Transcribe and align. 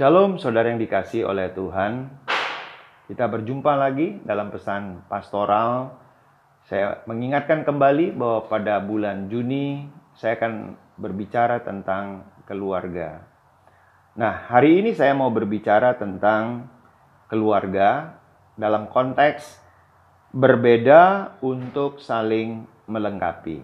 Shalom 0.00 0.40
saudara 0.40 0.72
yang 0.72 0.80
dikasih 0.80 1.28
oleh 1.28 1.52
Tuhan. 1.52 2.08
Kita 3.04 3.28
berjumpa 3.28 3.76
lagi 3.76 4.16
dalam 4.24 4.48
pesan 4.48 5.04
pastoral. 5.12 5.92
Saya 6.64 7.04
mengingatkan 7.04 7.68
kembali 7.68 8.16
bahwa 8.16 8.48
pada 8.48 8.80
bulan 8.80 9.28
Juni 9.28 9.92
saya 10.16 10.40
akan 10.40 10.72
berbicara 10.96 11.60
tentang 11.60 12.24
keluarga. 12.48 13.28
Nah, 14.16 14.48
hari 14.48 14.80
ini 14.80 14.96
saya 14.96 15.12
mau 15.12 15.28
berbicara 15.28 15.92
tentang 16.00 16.72
keluarga 17.28 18.16
dalam 18.56 18.88
konteks 18.88 19.60
berbeda 20.32 21.36
untuk 21.44 22.00
saling 22.00 22.64
melengkapi. 22.88 23.60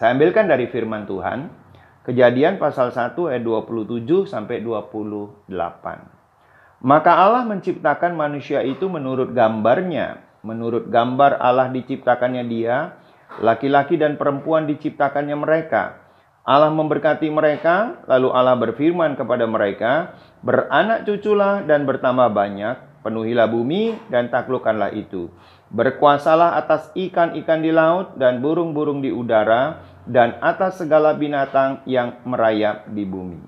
Saya 0.00 0.16
ambilkan 0.16 0.48
dari 0.48 0.72
firman 0.72 1.04
Tuhan 1.04 1.65
Kejadian 2.06 2.62
pasal 2.62 2.94
1 2.94 3.18
ayat 3.18 3.42
27 3.42 4.30
sampai 4.30 4.62
28. 4.62 5.50
Maka 6.86 7.12
Allah 7.18 7.42
menciptakan 7.42 8.14
manusia 8.14 8.62
itu 8.62 8.86
menurut 8.86 9.34
gambarnya. 9.34 10.22
Menurut 10.46 10.86
gambar 10.86 11.42
Allah 11.42 11.66
diciptakannya 11.74 12.46
dia, 12.46 12.94
laki-laki 13.42 13.98
dan 13.98 14.14
perempuan 14.14 14.70
diciptakannya 14.70 15.34
mereka. 15.34 15.98
Allah 16.46 16.70
memberkati 16.70 17.26
mereka, 17.26 17.98
lalu 18.06 18.30
Allah 18.30 18.54
berfirman 18.54 19.18
kepada 19.18 19.50
mereka, 19.50 20.14
Beranak 20.46 21.10
cuculah 21.10 21.66
dan 21.66 21.90
bertambah 21.90 22.30
banyak, 22.30 23.02
penuhilah 23.02 23.50
bumi 23.50 23.98
dan 24.14 24.30
taklukkanlah 24.30 24.94
itu. 24.94 25.26
Berkuasalah 25.74 26.54
atas 26.54 26.94
ikan-ikan 26.94 27.66
di 27.66 27.74
laut 27.74 28.14
dan 28.14 28.38
burung-burung 28.38 29.02
di 29.02 29.10
udara, 29.10 29.82
dan 30.06 30.38
atas 30.38 30.78
segala 30.78 31.12
binatang 31.18 31.82
yang 31.84 32.22
merayap 32.22 32.86
di 32.88 33.02
bumi. 33.02 33.42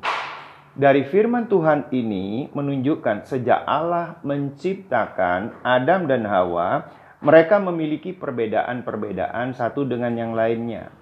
Dari 0.78 1.02
firman 1.06 1.50
Tuhan 1.50 1.90
ini 1.90 2.54
menunjukkan 2.54 3.26
sejak 3.26 3.66
Allah 3.66 4.22
menciptakan 4.22 5.62
Adam 5.66 6.06
dan 6.06 6.22
Hawa, 6.22 6.86
mereka 7.18 7.58
memiliki 7.58 8.14
perbedaan-perbedaan 8.14 9.58
satu 9.58 9.82
dengan 9.82 10.14
yang 10.14 10.38
lainnya. 10.38 10.94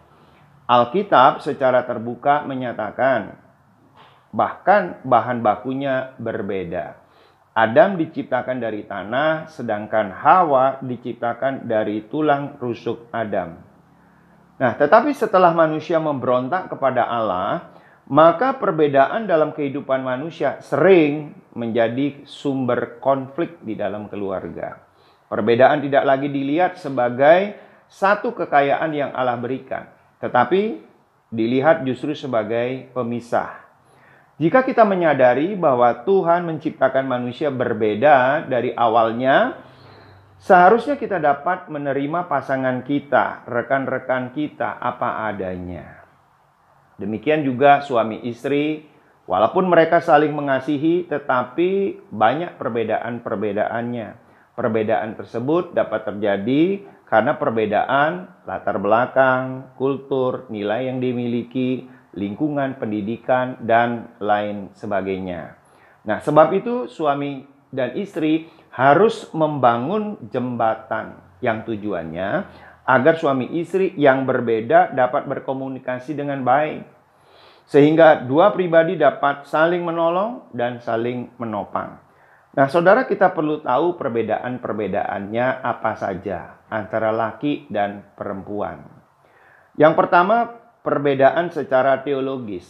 Alkitab 0.65 1.45
secara 1.45 1.85
terbuka 1.85 2.41
menyatakan 2.48 3.37
bahkan 4.33 4.97
bahan 5.05 5.45
bakunya 5.45 6.17
berbeda. 6.17 6.97
Adam 7.57 7.97
diciptakan 7.97 8.61
dari 8.61 8.85
tanah, 8.85 9.48
sedangkan 9.48 10.13
Hawa 10.13 10.81
diciptakan 10.85 11.65
dari 11.65 12.05
tulang 12.05 12.57
rusuk 12.61 13.09
Adam. 13.13 13.66
Nah, 14.57 14.73
tetapi 14.73 15.12
setelah 15.12 15.53
manusia 15.53 16.01
memberontak 16.01 16.73
kepada 16.73 17.05
Allah, 17.05 17.69
maka 18.09 18.57
perbedaan 18.57 19.29
dalam 19.29 19.53
kehidupan 19.53 20.01
manusia 20.01 20.63
sering 20.65 21.37
menjadi 21.53 22.25
sumber 22.25 22.97
konflik 23.03 23.61
di 23.61 23.77
dalam 23.77 24.09
keluarga. 24.09 24.81
Perbedaan 25.27 25.83
tidak 25.83 26.07
lagi 26.07 26.31
dilihat 26.31 26.79
sebagai 26.79 27.59
satu 27.91 28.33
kekayaan 28.33 28.95
yang 28.95 29.11
Allah 29.13 29.37
berikan, 29.37 29.91
tetapi 30.23 30.81
dilihat 31.29 31.83
justru 31.83 32.15
sebagai 32.15 32.89
pemisah. 32.95 33.67
Jika 34.37 34.63
kita 34.63 34.85
menyadari 34.85 35.57
bahwa 35.57 35.91
Tuhan 36.05 36.45
menciptakan 36.47 37.09
manusia 37.09 37.48
berbeda 37.48 38.47
dari 38.47 38.70
awalnya, 38.77 39.59
Seharusnya 40.37 41.01
kita 41.01 41.17
dapat 41.17 41.73
menerima 41.73 42.29
pasangan 42.29 42.84
kita, 42.84 43.48
rekan-rekan 43.48 44.37
kita 44.37 44.77
apa 44.77 45.33
adanya. 45.33 46.05
Demikian 47.01 47.45
juga 47.45 47.81
suami 47.81 48.25
istri, 48.29 48.84
walaupun 49.25 49.69
mereka 49.69 50.01
saling 50.01 50.33
mengasihi, 50.37 51.09
tetapi 51.09 52.01
banyak 52.12 52.57
perbedaan-perbedaannya. 52.61 54.09
Perbedaan 54.57 55.17
tersebut 55.17 55.77
dapat 55.77 56.09
terjadi 56.09 56.84
karena 57.05 57.36
perbedaan 57.36 58.29
latar 58.48 58.80
belakang, 58.80 59.73
kultur, 59.77 60.48
nilai 60.48 60.89
yang 60.89 61.01
dimiliki, 61.01 61.85
lingkungan 62.17 62.80
pendidikan, 62.80 63.61
dan 63.61 64.17
lain 64.17 64.73
sebagainya. 64.73 65.61
Nah, 66.08 66.24
sebab 66.24 66.57
itu 66.57 66.89
suami 66.89 67.55
dan 67.75 67.95
istri 67.99 68.51
harus 68.71 69.31
membangun 69.33 70.21
jembatan 70.29 71.17
yang 71.41 71.65
tujuannya 71.65 72.45
agar 72.87 73.15
suami 73.19 73.59
istri 73.59 73.93
yang 73.99 74.29
berbeda 74.29 74.95
dapat 74.95 75.27
berkomunikasi 75.27 76.15
dengan 76.15 76.47
baik. 76.47 76.87
Sehingga 77.67 78.23
dua 78.23 78.55
pribadi 78.55 78.95
dapat 78.95 79.43
saling 79.51 79.83
menolong 79.83 80.55
dan 80.55 80.79
saling 80.79 81.35
menopang. 81.35 81.99
Nah, 82.57 82.71
saudara 82.71 83.05
kita 83.05 83.35
perlu 83.35 83.61
tahu 83.61 83.98
perbedaan-perbedaannya 83.98 85.47
apa 85.61 85.93
saja 85.98 86.63
antara 86.71 87.11
laki 87.11 87.67
dan 87.69 88.07
perempuan. 88.15 88.81
Yang 89.77 89.95
pertama, 89.98 90.57
perbedaan 90.81 91.51
secara 91.51 92.01
teologis. 92.07 92.65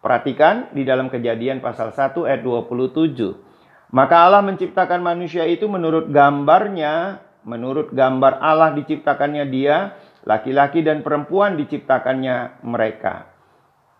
Perhatikan 0.00 0.72
di 0.72 0.88
dalam 0.88 1.12
kejadian 1.12 1.60
pasal 1.60 1.92
1 1.92 2.16
ayat 2.24 2.40
27. 2.40 3.49
Maka 3.90 4.30
Allah 4.30 4.42
menciptakan 4.46 5.02
manusia 5.02 5.42
itu 5.50 5.66
menurut 5.66 6.14
gambarnya, 6.14 7.18
menurut 7.42 7.90
gambar 7.90 8.38
Allah 8.38 8.70
diciptakannya 8.78 9.44
dia, 9.50 9.98
laki-laki 10.22 10.86
dan 10.86 11.02
perempuan 11.02 11.58
diciptakannya 11.58 12.62
mereka. 12.62 13.26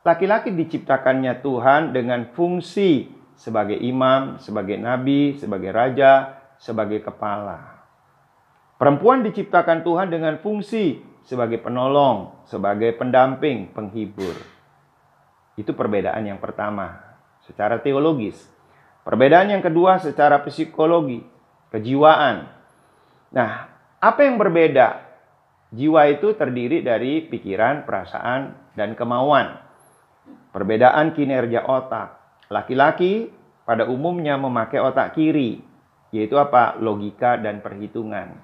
Laki-laki 0.07 0.55
diciptakannya 0.55 1.43
Tuhan 1.43 1.91
dengan 1.91 2.31
fungsi 2.33 3.11
sebagai 3.35 3.77
imam, 3.77 4.39
sebagai 4.39 4.79
nabi, 4.79 5.35
sebagai 5.37 5.75
raja, 5.75 6.39
sebagai 6.61 7.03
kepala. 7.03 7.83
Perempuan 8.79 9.27
diciptakan 9.27 9.85
Tuhan 9.85 10.09
dengan 10.09 10.41
fungsi 10.41 11.03
sebagai 11.27 11.61
penolong, 11.61 12.47
sebagai 12.49 12.97
pendamping, 12.97 13.75
penghibur. 13.77 14.33
Itu 15.59 15.77
perbedaan 15.77 16.25
yang 16.25 16.41
pertama 16.41 16.97
secara 17.45 17.83
teologis. 17.83 18.60
Perbedaan 19.01 19.49
yang 19.49 19.65
kedua 19.65 19.97
secara 19.97 20.45
psikologi, 20.45 21.25
kejiwaan. 21.73 22.45
Nah, 23.33 23.73
apa 23.97 24.21
yang 24.29 24.37
berbeda? 24.37 25.09
Jiwa 25.71 26.11
itu 26.11 26.35
terdiri 26.35 26.83
dari 26.83 27.25
pikiran, 27.25 27.87
perasaan, 27.87 28.75
dan 28.75 28.99
kemauan. 28.99 29.57
Perbedaan 30.51 31.15
kinerja 31.15 31.63
otak. 31.65 32.19
Laki-laki 32.51 33.31
pada 33.63 33.87
umumnya 33.87 34.35
memakai 34.35 34.83
otak 34.83 35.15
kiri, 35.15 35.63
yaitu 36.11 36.35
apa? 36.37 36.75
Logika 36.83 37.39
dan 37.39 37.63
perhitungan. 37.63 38.35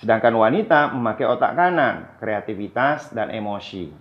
Sedangkan 0.00 0.32
wanita 0.34 0.90
memakai 0.96 1.28
otak 1.28 1.52
kanan, 1.54 2.18
kreativitas 2.18 3.12
dan 3.12 3.30
emosi. 3.30 3.92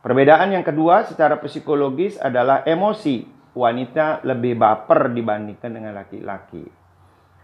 Perbedaan 0.00 0.54
yang 0.54 0.64
kedua 0.64 1.04
secara 1.04 1.36
psikologis 1.42 2.16
adalah 2.16 2.64
emosi 2.64 3.39
wanita 3.54 4.22
lebih 4.22 4.54
baper 4.58 5.10
dibandingkan 5.10 5.70
dengan 5.70 5.92
laki-laki. 5.96 6.64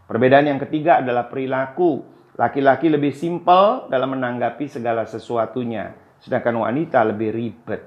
Perbedaan 0.06 0.46
yang 0.46 0.60
ketiga 0.62 1.02
adalah 1.02 1.26
perilaku. 1.26 2.06
Laki-laki 2.36 2.92
lebih 2.92 3.16
simpel 3.16 3.88
dalam 3.88 4.12
menanggapi 4.12 4.68
segala 4.68 5.08
sesuatunya, 5.08 5.96
sedangkan 6.20 6.68
wanita 6.68 7.00
lebih 7.08 7.32
ribet. 7.32 7.82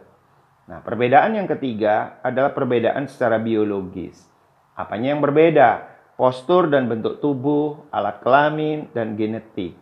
Nah, 0.66 0.82
perbedaan 0.82 1.38
yang 1.38 1.46
ketiga 1.46 2.18
adalah 2.26 2.50
perbedaan 2.54 3.06
secara 3.06 3.38
biologis. 3.38 4.26
Apanya 4.74 5.14
yang 5.14 5.22
berbeda? 5.22 5.86
Postur 6.18 6.68
dan 6.68 6.90
bentuk 6.90 7.22
tubuh, 7.22 7.88
alat 7.94 8.20
kelamin, 8.26 8.90
dan 8.92 9.14
genetik. 9.14 9.78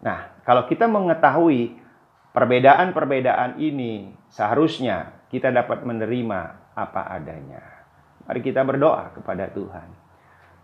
Nah, 0.00 0.30
kalau 0.46 0.64
kita 0.70 0.86
mengetahui 0.86 1.76
perbedaan-perbedaan 2.34 3.58
ini, 3.62 4.14
seharusnya 4.30 5.10
kita 5.34 5.50
dapat 5.50 5.82
menerima 5.82 6.70
apa 6.78 7.10
adanya. 7.10 7.82
Mari 8.22 8.38
kita 8.38 8.62
berdoa 8.62 9.10
kepada 9.18 9.50
Tuhan. 9.50 9.90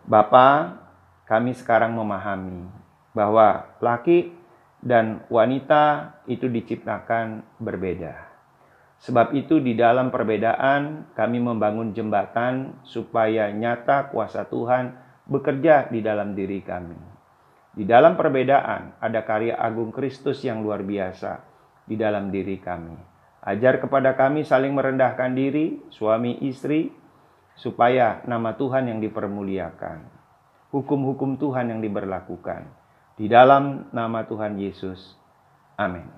Bapa, 0.06 0.78
kami 1.26 1.58
sekarang 1.58 1.90
memahami 1.98 2.70
bahwa 3.10 3.66
laki 3.82 4.30
dan 4.78 5.26
wanita 5.26 6.14
itu 6.30 6.46
diciptakan 6.46 7.42
berbeda. 7.58 8.30
Sebab 9.02 9.34
itu 9.34 9.58
di 9.58 9.74
dalam 9.74 10.14
perbedaan 10.14 11.10
kami 11.18 11.42
membangun 11.42 11.90
jembatan 11.90 12.78
supaya 12.86 13.50
nyata 13.50 14.12
kuasa 14.14 14.46
Tuhan 14.46 14.94
bekerja 15.26 15.90
di 15.90 15.98
dalam 15.98 16.38
diri 16.38 16.62
kami. 16.62 17.00
Di 17.74 17.82
dalam 17.82 18.14
perbedaan 18.14 19.02
ada 19.02 19.20
karya 19.26 19.58
agung 19.58 19.90
Kristus 19.90 20.46
yang 20.46 20.62
luar 20.62 20.86
biasa 20.86 21.42
di 21.90 21.98
dalam 21.98 22.30
diri 22.30 22.60
kami. 22.60 23.09
Ajar 23.40 23.80
kepada 23.80 24.12
kami 24.14 24.44
saling 24.44 24.76
merendahkan 24.76 25.32
diri, 25.32 25.80
suami 25.88 26.44
istri, 26.44 26.92
supaya 27.56 28.20
nama 28.28 28.56
Tuhan 28.56 28.88
yang 28.88 29.00
dipermuliakan, 29.00 30.04
hukum-hukum 30.72 31.40
Tuhan 31.40 31.72
yang 31.72 31.80
diberlakukan 31.80 32.68
di 33.20 33.28
dalam 33.28 33.88
nama 33.92 34.24
Tuhan 34.24 34.56
Yesus. 34.60 35.16
Amin. 35.76 36.08